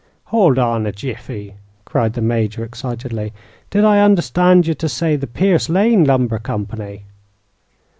"Howld 0.31 0.57
on 0.57 0.87
a 0.87 0.91
jiffy!" 0.91 1.57
cried 1.85 2.13
the 2.13 2.23
Major, 2.23 2.63
excitedly. 2.63 3.33
"Did 3.69 3.83
I 3.85 3.99
understand 3.99 4.65
you 4.65 4.73
to 4.73 4.89
say 4.89 5.15
the 5.15 5.27
Pierce 5.27 5.69
Lane 5.69 6.05
Lumber 6.05 6.39
Company?" 6.39 7.03